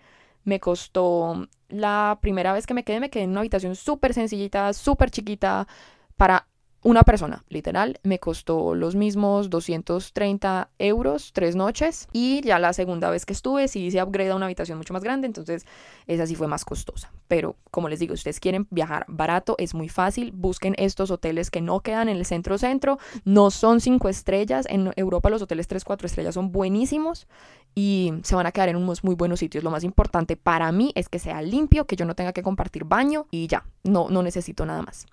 [0.48, 4.72] Me costó la primera vez que me quedé, me quedé en una habitación súper sencillita,
[4.72, 5.68] súper chiquita
[6.16, 6.47] para
[6.84, 13.10] una persona, literal, me costó los mismos 230 euros tres noches y ya la segunda
[13.10, 15.66] vez que estuve sí hice upgrade a una habitación mucho más grande, entonces
[16.06, 17.12] esa sí fue más costosa.
[17.28, 21.50] Pero como les digo, si ustedes quieren viajar barato, es muy fácil, busquen estos hoteles
[21.50, 25.84] que no quedan en el centro-centro, no son cinco estrellas, en Europa los hoteles 3,
[25.84, 27.28] 4 estrellas son buenísimos
[27.74, 29.64] y se van a quedar en unos muy buenos sitios.
[29.64, 32.86] Lo más importante para mí es que sea limpio, que yo no tenga que compartir
[32.86, 35.06] baño y ya, no, no necesito nada más.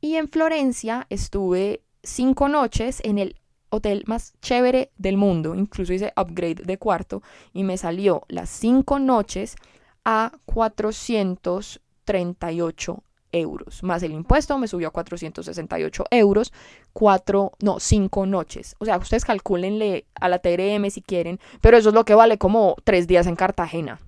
[0.00, 3.36] Y en Florencia estuve cinco noches en el
[3.70, 8.98] hotel más chévere del mundo, incluso hice upgrade de cuarto y me salió las cinco
[8.98, 9.56] noches
[10.04, 16.50] a 438 euros, más el impuesto me subió a 468 euros,
[16.94, 18.74] cuatro, no, cinco noches.
[18.78, 22.38] O sea, ustedes calculenle a la TRM si quieren, pero eso es lo que vale
[22.38, 24.00] como tres días en Cartagena.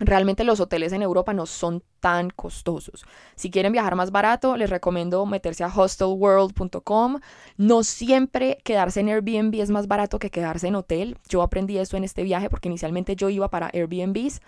[0.00, 3.04] Realmente los hoteles en Europa no son tan costosos.
[3.36, 7.20] Si quieren viajar más barato, les recomiendo meterse a hostelworld.com.
[7.58, 11.18] No siempre quedarse en Airbnb es más barato que quedarse en hotel.
[11.28, 14.40] Yo aprendí eso en este viaje porque inicialmente yo iba para Airbnbs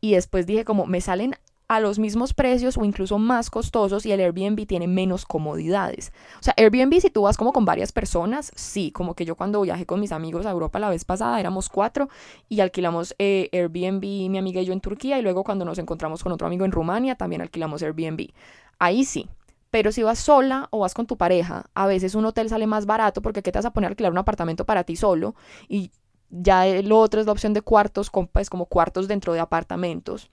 [0.00, 1.34] y después dije como me salen
[1.68, 6.12] a los mismos precios o incluso más costosos y el Airbnb tiene menos comodidades.
[6.40, 9.60] O sea, Airbnb si tú vas como con varias personas, sí, como que yo cuando
[9.60, 12.08] viajé con mis amigos a Europa la vez pasada éramos cuatro
[12.48, 14.00] y alquilamos eh, Airbnb
[14.30, 16.72] mi amiga y yo en Turquía y luego cuando nos encontramos con otro amigo en
[16.72, 18.30] Rumania también alquilamos Airbnb.
[18.78, 19.28] Ahí sí,
[19.70, 22.86] pero si vas sola o vas con tu pareja, a veces un hotel sale más
[22.86, 25.34] barato porque ¿qué te vas a poner a alquilar un apartamento para ti solo?
[25.68, 25.90] Y
[26.30, 30.30] ya lo otro es la opción de cuartos, pues como cuartos dentro de apartamentos.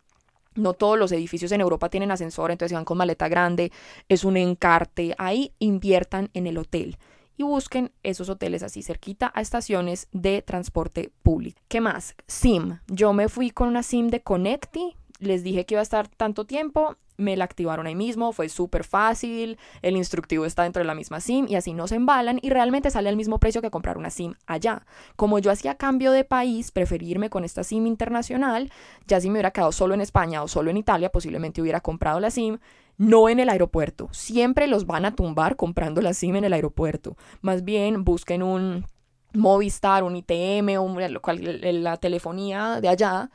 [0.55, 3.71] No todos los edificios en Europa tienen ascensor, entonces si van con maleta grande,
[4.09, 5.15] es un encarte.
[5.17, 6.97] Ahí inviertan en el hotel
[7.37, 11.61] y busquen esos hoteles así cerquita a estaciones de transporte público.
[11.67, 12.15] ¿Qué más?
[12.27, 12.79] SIM.
[12.87, 14.95] Yo me fui con una SIM de Connecti.
[15.19, 18.83] Les dije que iba a estar tanto tiempo me la activaron ahí mismo, fue súper
[18.83, 22.49] fácil, el instructivo está dentro de la misma SIM y así no se embalan y
[22.49, 24.85] realmente sale al mismo precio que comprar una SIM allá.
[25.15, 28.71] Como yo hacía cambio de país, preferirme con esta SIM internacional,
[29.07, 32.19] ya si me hubiera quedado solo en España o solo en Italia, posiblemente hubiera comprado
[32.19, 32.59] la SIM,
[32.97, 34.09] no en el aeropuerto.
[34.11, 37.17] Siempre los van a tumbar comprando la SIM en el aeropuerto.
[37.41, 38.85] Más bien busquen un
[39.33, 43.29] Movistar, un ITM, o la telefonía de allá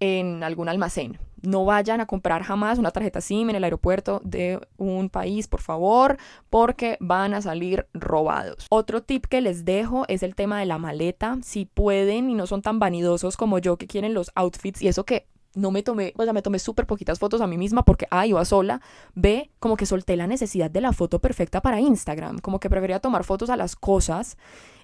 [0.00, 4.60] en algún almacén no vayan a comprar jamás una tarjeta SIM en el aeropuerto de
[4.76, 6.18] un país, por favor,
[6.50, 8.66] porque van a salir robados.
[8.70, 11.38] Otro tip que les dejo es el tema de la maleta.
[11.42, 15.04] Si pueden y no son tan vanidosos como yo que quieren los outfits y eso
[15.04, 18.06] que no me tomé, o sea, me tomé súper poquitas fotos a mí misma porque
[18.10, 18.82] A, iba sola,
[19.14, 23.00] B, como que solté la necesidad de la foto perfecta para Instagram, como que prefería
[23.00, 24.36] tomar fotos a las cosas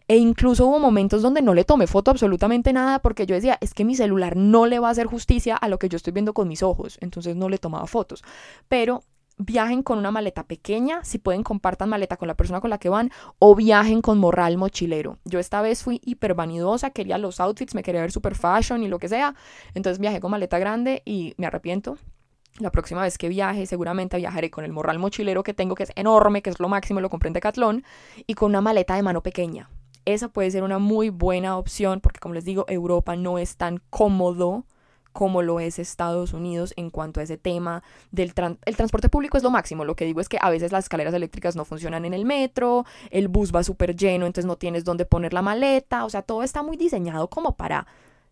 [0.09, 3.75] e incluso hubo momentos donde no le tomé foto absolutamente nada porque yo decía, es
[3.75, 6.35] que mi celular no le va a hacer justicia a lo que yo estoy viendo
[6.35, 8.23] con mis ojos, entonces no le tomaba fotos.
[8.69, 9.03] Pero
[9.39, 12.89] viajen con una maleta pequeña, si pueden compartan maleta con la persona con la que
[12.89, 15.19] van o viajen con morral mochilero.
[15.25, 18.89] Yo esta vez fui hiper vanidosa, quería los outfits, me quería ver super fashion y
[18.89, 19.35] lo que sea,
[19.75, 21.99] entonces viajé con maleta grande y me arrepiento.
[22.59, 25.93] La próxima vez que viaje, seguramente viajaré con el morral mochilero que tengo, que es
[25.97, 27.83] enorme, que es lo máximo, lo compré en Decathlon,
[28.27, 29.71] y con una maleta de mano pequeña
[30.05, 33.81] esa puede ser una muy buena opción porque como les digo, Europa no es tan
[33.91, 34.65] cómodo
[35.13, 38.33] como lo es Estados Unidos en cuanto a ese tema del
[38.65, 39.85] el transporte público es lo máximo.
[39.85, 42.85] Lo que digo es que a veces las escaleras eléctricas no funcionan en el metro,
[43.11, 46.43] el bus va súper lleno, entonces no tienes dónde poner la maleta, o sea, todo
[46.43, 47.87] está muy diseñado como para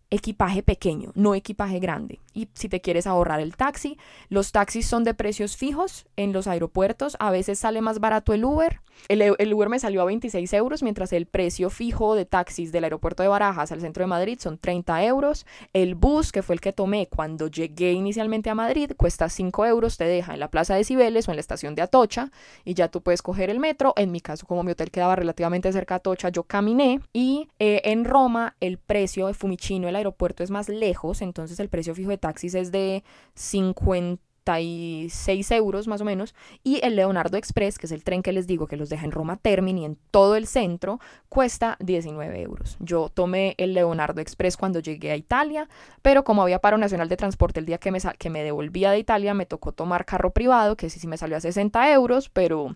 [0.09, 2.19] equipaje pequeño, no equipaje grande.
[2.33, 3.97] Y si te quieres ahorrar el taxi,
[4.29, 7.17] los taxis son de precios fijos en los aeropuertos.
[7.19, 8.81] A veces sale más barato el Uber.
[9.07, 13.23] El, Uber me salió a 26 euros, mientras el precio fijo de taxis del aeropuerto
[13.23, 15.45] de Barajas al centro de Madrid son 30 euros.
[15.73, 19.97] El bus, que fue el que tomé cuando llegué inicialmente a Madrid, cuesta 5 euros.
[19.97, 22.31] Te deja en la plaza de Cibeles o en la estación de Atocha
[22.63, 23.93] y ya tú puedes coger el metro.
[23.97, 27.01] En mi caso, como mi hotel quedaba relativamente cerca de Atocha, yo caminé.
[27.11, 31.69] Y eh, en Roma, el precio de Fumicino, el aeropuerto es más lejos, entonces el
[31.69, 33.03] precio fijo de taxis es de
[33.35, 38.31] 50 36 euros más o menos, y el Leonardo Express, que es el tren que
[38.31, 42.77] les digo que los deja en Roma Termini, en todo el centro, cuesta 19 euros.
[42.79, 45.69] Yo tomé el Leonardo Express cuando llegué a Italia,
[46.01, 48.99] pero como había paro nacional de transporte el día que me, que me devolvía de
[48.99, 52.75] Italia, me tocó tomar carro privado, que sí, sí me salió a 60 euros, pero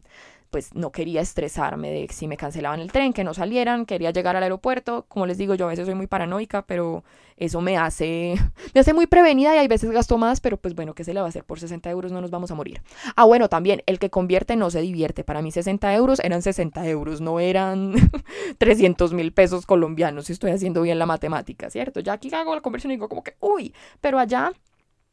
[0.56, 4.38] pues no quería estresarme de si me cancelaban el tren, que no salieran, quería llegar
[4.38, 5.03] al aeropuerto.
[5.10, 7.03] Como les digo, yo a veces soy muy paranoica, pero
[7.36, 8.36] eso me hace,
[8.74, 11.20] me hace muy prevenida y hay veces gasto más, pero pues bueno, ¿qué se le
[11.20, 11.43] va a hacer?
[11.43, 12.82] Por 60 euros no nos vamos a morir.
[13.18, 15.26] Ah, bueno, también, el que convierte no se divierte.
[15.26, 17.93] Para mí 60 euros eran 60 euros, no eran
[18.58, 21.99] 300 mil pesos colombianos, si estoy haciendo bien la matemática, ¿cierto?
[21.99, 24.53] Ya aquí hago la conversión y digo como que, uy, pero allá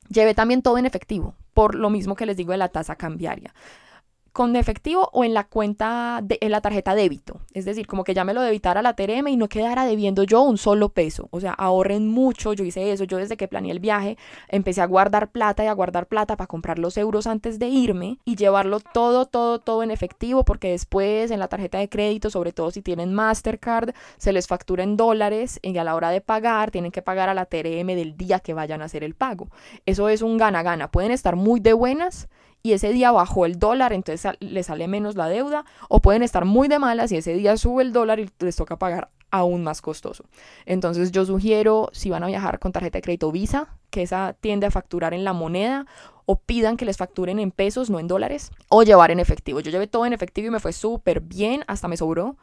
[0.08, 3.52] llevé también todo en efectivo, por lo mismo que les digo de la tasa cambiaria
[4.32, 7.40] con efectivo o en la cuenta de en la tarjeta débito.
[7.52, 10.42] Es decir, como que ya me lo debitara la TRM y no quedara debiendo yo
[10.42, 11.28] un solo peso.
[11.30, 12.54] O sea, ahorren mucho.
[12.54, 13.04] Yo hice eso.
[13.04, 14.16] Yo desde que planeé el viaje
[14.48, 18.18] empecé a guardar plata y a guardar plata para comprar los euros antes de irme
[18.24, 22.52] y llevarlo todo, todo, todo en efectivo porque después en la tarjeta de crédito, sobre
[22.52, 26.70] todo si tienen Mastercard, se les factura en dólares y a la hora de pagar
[26.70, 29.48] tienen que pagar a la TRM del día que vayan a hacer el pago.
[29.84, 30.90] Eso es un gana-gana.
[30.90, 32.28] Pueden estar muy de buenas
[32.62, 36.44] y ese día bajó el dólar, entonces le sale menos la deuda, o pueden estar
[36.44, 39.80] muy de malas y ese día sube el dólar y les toca pagar aún más
[39.80, 40.24] costoso.
[40.66, 44.66] Entonces yo sugiero, si van a viajar con tarjeta de crédito Visa, que esa tiende
[44.66, 45.86] a facturar en la moneda,
[46.24, 49.60] o pidan que les facturen en pesos, no en dólares, o llevar en efectivo.
[49.60, 52.36] Yo llevé todo en efectivo y me fue súper bien, hasta me sobró.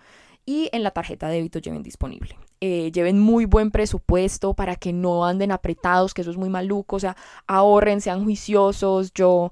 [0.46, 2.36] Y en la tarjeta de débito lleven disponible.
[2.60, 6.96] Eh, lleven muy buen presupuesto para que no anden apretados, que eso es muy maluco.
[6.96, 7.16] O sea,
[7.46, 9.14] ahorren, sean juiciosos.
[9.14, 9.52] Yo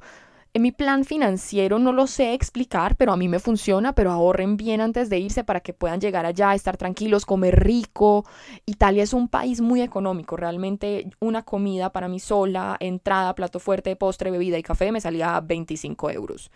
[0.57, 4.57] en mi plan financiero no lo sé explicar, pero a mí me funciona, pero ahorren
[4.57, 8.25] bien antes de irse para que puedan llegar allá, estar tranquilos, comer rico.
[8.65, 13.95] Italia es un país muy económico, realmente una comida para mí sola, entrada, plato fuerte,
[13.95, 16.49] postre, bebida y café me salía 25 euros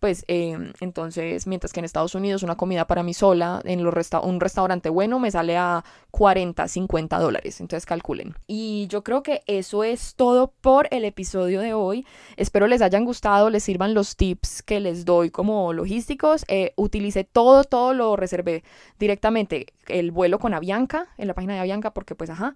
[0.00, 4.40] pues em, entonces, mientras que en Estados Unidos una comida para mí sola en un
[4.40, 8.34] restaurante bueno me sale a 40, 50 dólares, entonces calculen.
[8.46, 12.06] Y yo creo que eso es todo por el episodio de hoy.
[12.36, 16.44] Espero les hayan gustado, les sirvan los tips que les doy como logísticos.
[16.48, 18.62] Eh, utilicé todo, todo lo reservé
[18.98, 22.54] directamente, el vuelo con Avianca, en la página de Avianca, porque pues ajá.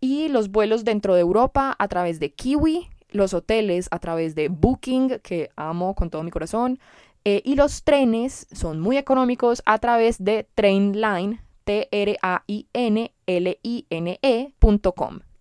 [0.00, 4.48] Y los vuelos dentro de Europa a través de Kiwi, los hoteles a través de
[4.48, 6.78] Booking, que amo con todo mi corazón,
[7.24, 12.00] eh, y los trenes son muy económicos a través de Trainline, T-R-A-I-N-L-I-N-E.com.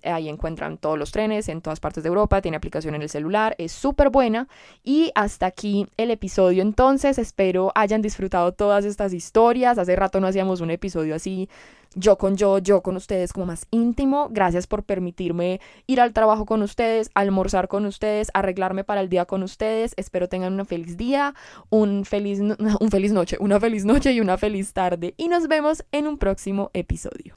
[0.03, 3.55] Ahí encuentran todos los trenes en todas partes de Europa, tiene aplicación en el celular,
[3.57, 4.47] es súper buena.
[4.83, 9.77] Y hasta aquí el episodio entonces, espero hayan disfrutado todas estas historias.
[9.77, 11.49] Hace rato no hacíamos un episodio así
[11.95, 14.29] yo con yo, yo con ustedes como más íntimo.
[14.31, 19.25] Gracias por permitirme ir al trabajo con ustedes, almorzar con ustedes, arreglarme para el día
[19.25, 19.93] con ustedes.
[19.97, 21.33] Espero tengan un feliz día,
[21.69, 22.39] un feliz,
[22.79, 25.13] un feliz noche, una feliz noche y una feliz tarde.
[25.17, 27.33] Y nos vemos en un próximo episodio.